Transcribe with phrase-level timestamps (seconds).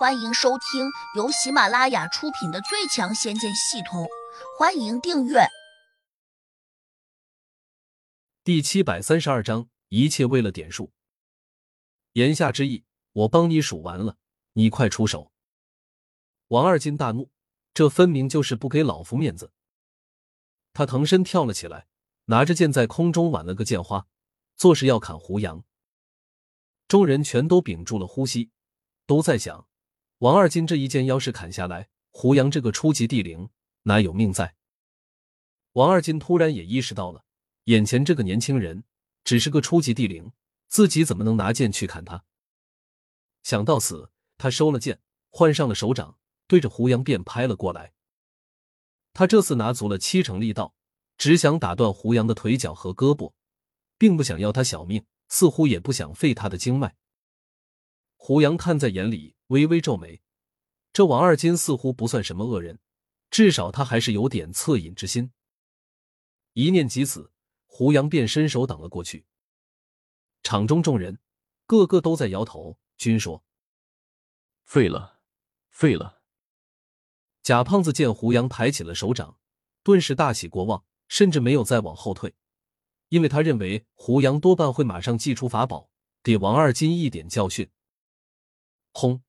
[0.00, 4.04] 欢迎收听由喜马拉雅出品的《最强仙剑系统》，
[4.58, 5.40] 欢迎订阅。
[8.42, 10.90] 第七百三十二章，一切为了点数。
[12.14, 14.16] 言下之意，我帮你数完了，
[14.54, 15.30] 你快出手。
[16.48, 17.30] 王二金大怒，
[17.74, 19.52] 这分明就是不给老夫面子。
[20.72, 21.88] 他腾身跳了起来，
[22.24, 24.06] 拿着剑在空中挽了个剑花，
[24.56, 25.62] 作势要砍胡杨。
[26.88, 28.50] 众人全都屏住了呼吸，
[29.04, 29.68] 都在想。
[30.20, 33.48] 王二金这一剑要是砍下来，胡杨这个初级地灵
[33.84, 34.54] 哪有命在？
[35.72, 37.24] 王二金突然也意识到了，
[37.64, 38.84] 眼前这个年轻人
[39.24, 40.30] 只是个初级地灵，
[40.68, 42.22] 自己怎么能拿剑去砍他？
[43.42, 47.94] 想到此，他收了剑，换上了手掌，对着胡杨便拍了过来。
[49.14, 50.74] 他这次拿足了七成力道，
[51.16, 53.32] 只想打断胡杨的腿脚和胳膊，
[53.96, 56.94] 并不想要他小命，似乎也不想废他的经脉。
[58.16, 59.34] 胡杨看在眼里。
[59.50, 60.22] 微微皱眉，
[60.92, 62.78] 这王二金似乎不算什么恶人，
[63.32, 65.32] 至少他还是有点恻隐之心。
[66.52, 67.32] 一念及此，
[67.66, 69.26] 胡杨便伸手挡了过去。
[70.44, 71.18] 场中众人
[71.66, 73.44] 个个都在摇头，均说
[74.66, 75.18] ：“废了，
[75.68, 76.22] 废了。”
[77.42, 79.36] 贾胖子见胡杨抬起了手掌，
[79.82, 82.36] 顿时大喜过望，甚至没有再往后退，
[83.08, 85.90] 因为他认为胡杨多半会马上祭出法宝，
[86.22, 87.68] 给王二金一点教训。
[88.92, 89.24] 轰！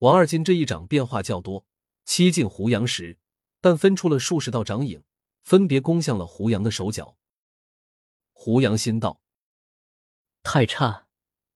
[0.00, 1.64] 王二金这一掌变化较多，
[2.04, 3.18] 七进胡杨时，
[3.62, 5.02] 但分出了数十道掌影，
[5.42, 7.16] 分别攻向了胡杨的手脚。
[8.32, 9.22] 胡杨心道：
[10.42, 11.06] 太差！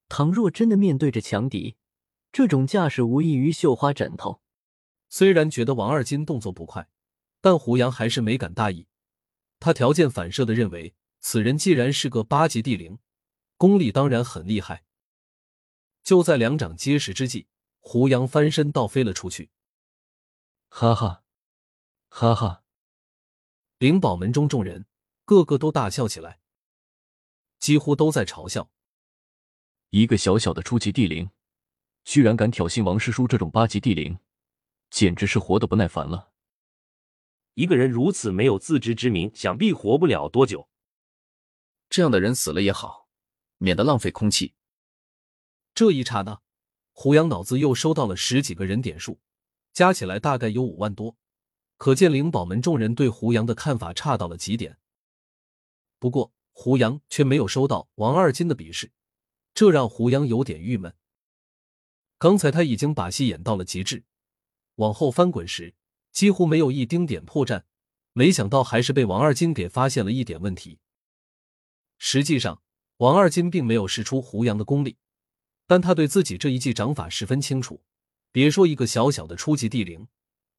[0.09, 1.77] 倘若真的面对着强敌，
[2.31, 4.41] 这种架势无异于绣花枕头。
[5.07, 6.89] 虽然觉得王二金动作不快，
[7.41, 8.87] 但胡杨还是没敢大意。
[9.59, 12.97] 他条件反射的认为，此人既然是个八级地灵，
[13.55, 14.83] 功力当然很厉害。
[16.03, 17.47] 就在两掌结实之际。
[17.83, 19.49] 胡杨翻身倒飞了出去，
[20.69, 21.23] 哈哈，
[22.09, 22.63] 哈哈！
[23.79, 24.85] 灵宝门中众人
[25.25, 26.39] 个个都大笑起来，
[27.57, 28.71] 几乎都在嘲笑：
[29.89, 31.31] 一个小小的初级地灵，
[32.05, 34.19] 居然敢挑衅王师叔这种八级地灵，
[34.91, 36.31] 简直是活得不耐烦了。
[37.55, 40.69] 一个人如此没有自知之明，想必活不了多久。
[41.89, 43.09] 这样的人死了也好，
[43.57, 44.53] 免得浪费空气。
[45.73, 46.41] 这一刹那。
[46.93, 49.19] 胡杨脑子又收到了十几个人点数，
[49.73, 51.15] 加起来大概有五万多，
[51.77, 54.77] 可见灵宝门众人对胡杨的看法差到了极点。
[55.97, 58.91] 不过胡杨却没有收到王二金的鄙视，
[59.53, 60.93] 这让胡杨有点郁闷。
[62.17, 64.03] 刚才他已经把戏演到了极致，
[64.75, 65.73] 往后翻滚时
[66.11, 67.63] 几乎没有一丁点破绽，
[68.13, 70.79] 没想到还是被王二金给发现了一点问题。
[71.97, 72.61] 实际上，
[72.97, 74.97] 王二金并没有试出胡杨的功力。
[75.71, 77.81] 但他对自己这一记掌法十分清楚，
[78.33, 80.05] 别说一个小小的初级地灵，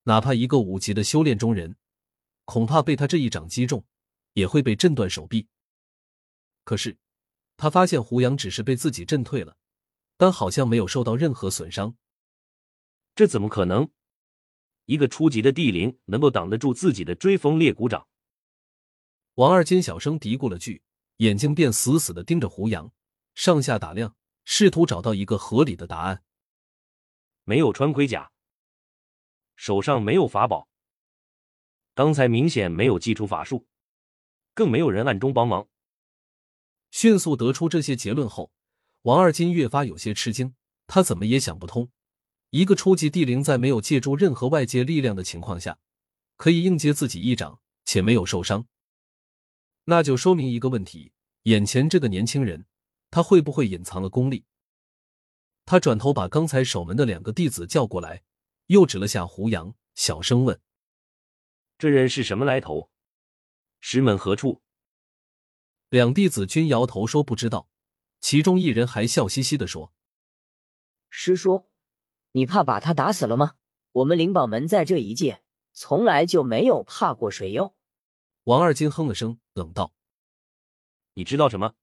[0.05, 1.77] 哪怕一个五级的修炼中人，
[2.47, 3.85] 恐怕被他这一掌击中，
[4.33, 5.49] 也会被震断手臂。
[6.65, 6.97] 可是，
[7.59, 9.59] 他发现胡杨只是被自己震退了，
[10.17, 11.95] 但好像没有受到任何损伤。
[13.15, 13.91] 这怎么可能？
[14.87, 18.09] 一个初级的地灵能够挡得住自己的追风裂骨掌？
[19.35, 20.81] 王二金小声嘀咕了句，
[21.19, 22.91] 眼睛便死死的盯着胡杨，
[23.35, 24.17] 上下打量。
[24.45, 26.23] 试图找到一个合理的答案。
[27.45, 28.31] 没有穿盔甲，
[29.57, 30.69] 手上没有法宝，
[31.95, 33.67] 刚才明显没有祭出法术，
[34.55, 35.69] 更没有人暗中帮忙。
[36.91, 38.53] 迅速得出这些结论后，
[39.03, 40.55] 王二金越发有些吃惊。
[40.87, 41.91] 他怎么也想不通，
[42.51, 45.79] 一个初级地灵在没有借助任何外界力量的情况下，
[46.37, 48.67] 可以硬接自己一掌且没有受伤。
[49.85, 51.13] 那就说明一个问题：
[51.45, 52.67] 眼前这个年轻人。
[53.13, 54.47] 他会不会隐藏了功力？
[55.67, 58.25] 他转头把刚才守门的两个弟子叫过来，
[58.67, 60.59] 又指了下胡杨，小声问
[61.77, 62.91] ：“这人是什么来头？
[63.81, 64.63] 师门何处？”
[65.91, 67.69] 两弟子均摇头说不知道，
[68.19, 69.93] 其中一人还笑嘻嘻的说
[71.11, 71.69] ：“师叔，
[72.31, 73.57] 你怕把他打死了吗？
[73.93, 75.43] 我们灵宝门在这一界
[75.75, 77.77] 从来就没有怕过谁哟。”
[78.45, 79.93] 王二金哼了声，冷道
[81.13, 81.75] ：“你知道什么？”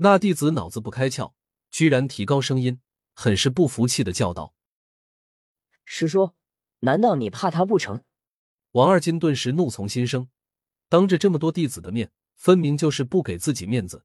[0.00, 1.32] 那弟子脑子不开窍，
[1.72, 2.80] 居然提高声音，
[3.14, 4.54] 很是不服气的叫道
[5.84, 6.34] ：“师叔，
[6.80, 8.04] 难道你怕他不成？”
[8.72, 10.28] 王二金顿时怒从心生，
[10.88, 14.04] 当着这么多弟子的面，分明就是不给自己面子，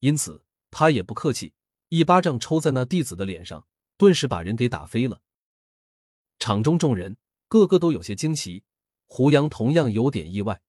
[0.00, 1.54] 因此他也不客气，
[1.88, 3.66] 一巴掌抽在那弟子的脸上，
[3.96, 5.22] 顿时把人给打飞了。
[6.38, 7.16] 场中众人
[7.48, 8.64] 个个都有些惊奇，
[9.06, 10.60] 胡杨同样有点意外，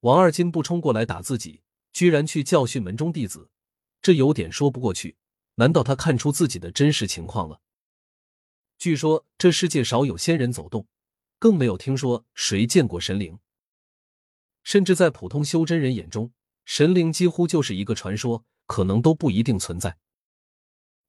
[0.00, 3.50] 王二金不冲过来打自己，居然去教训门中弟子。
[4.04, 5.16] 这有点说不过去，
[5.54, 7.62] 难道他看出自己的真实情况了？
[8.76, 10.86] 据说这世界少有仙人走动，
[11.38, 13.38] 更没有听说谁见过神灵。
[14.62, 16.30] 甚至在普通修真人眼中，
[16.66, 19.96] 神灵几乎就是一个传说，可能都不一定存在。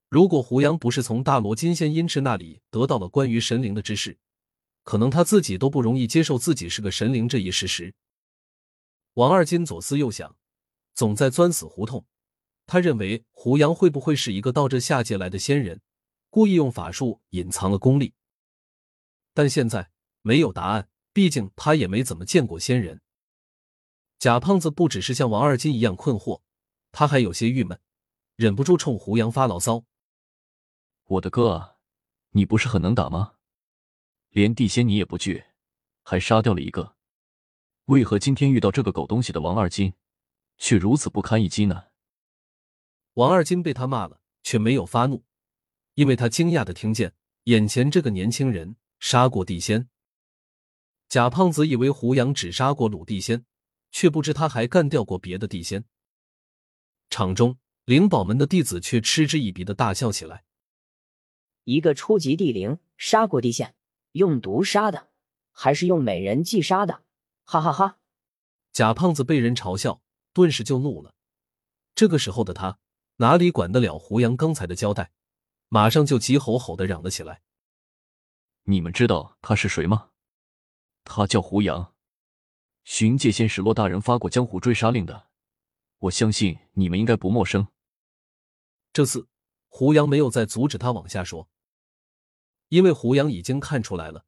[0.07, 4.18] 如果胡杨不是从大罗金仙阴池那里得到了关于神灵的知识，
[4.86, 7.94] 可能他自己都不容易接受自己是个神灵这一事实。
[9.15, 10.38] 王二金左思右想，
[10.94, 12.06] 总在钻死胡同。
[12.67, 15.81] 他认为胡杨会不会是一个到这下界来的仙人，
[16.29, 18.13] 故意用法术隐藏了功力？
[19.33, 19.91] 但现在
[20.21, 23.01] 没有答案，毕竟他也没怎么见过仙人。
[24.17, 26.41] 贾胖子不只是像王二金一样困惑，
[26.91, 27.79] 他还有些郁闷，
[28.35, 29.83] 忍不住冲胡杨发牢骚
[31.06, 31.75] ：“我的哥啊，
[32.31, 33.33] 你不是很能打吗？
[34.29, 35.44] 连地仙你也不惧，
[36.01, 36.95] 还杀掉了一个，
[37.85, 39.94] 为何今天遇到这个狗东西的王二金，
[40.57, 41.85] 却如此不堪一击呢？”
[43.15, 45.23] 王二金被他骂了，却没有发怒，
[45.94, 47.13] 因为他惊讶的听见
[47.45, 49.89] 眼前这个年轻人杀过地仙。
[51.07, 53.45] 贾胖子以为胡杨只杀过鲁地仙，
[53.91, 55.85] 却不知他还干掉过别的地仙。
[57.09, 60.44] 场中灵宝门的弟子却嗤之以鼻的大笑起来
[61.63, 63.75] ：“一个初级地灵杀过地仙，
[64.12, 65.09] 用毒杀的，
[65.53, 67.03] 还是用美人计杀的？
[67.45, 68.00] 哈哈哈！”
[68.73, 70.01] 贾胖子被人嘲笑，
[70.33, 71.15] 顿时就怒了。
[71.94, 72.77] 这个时候的他。
[73.17, 75.12] 哪里管得了胡杨刚才的交代，
[75.69, 77.41] 马上就急吼吼的嚷了起来
[78.63, 80.09] ：“你们知道他是谁吗？
[81.06, 81.94] 他叫胡杨，
[82.83, 85.29] 寻界仙石洛大人发过江湖追杀令的，
[86.00, 87.67] 我相信你们应该不陌生。”
[88.91, 89.29] 这次
[89.69, 91.50] 胡杨没有再阻止他往下说，
[92.67, 94.25] 因为胡杨已经看出来了，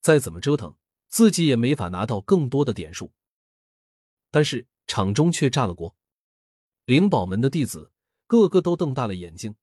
[0.00, 0.76] 再怎么折腾，
[1.08, 3.12] 自己也没法拿到更多的点数。
[4.30, 5.96] 但是场中却炸了锅，
[6.84, 7.90] 灵宝门的弟子。
[8.28, 9.56] 个个都瞪大了眼睛，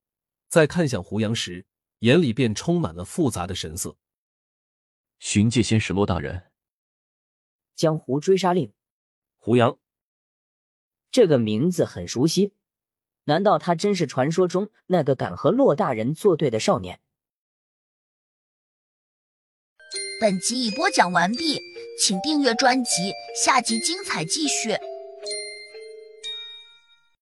[0.49, 1.67] 在看向胡杨时，
[1.99, 3.95] 眼里便充满了复杂的神色。
[5.19, 6.51] 寻界仙使洛大人，
[7.75, 8.73] 江湖追杀令，
[9.37, 9.77] 胡杨，
[11.11, 12.53] 这个名字很熟悉，
[13.25, 16.99] 难道他真是传说中那个敢和洛大人作对的少年？
[20.19, 21.59] 本集已播讲完毕，
[22.01, 23.13] 请订阅专辑，
[23.45, 24.75] 下集精彩继续。